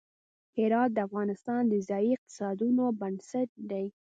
[0.57, 3.85] هرات د افغانستان د ځایي اقتصادونو بنسټ دی.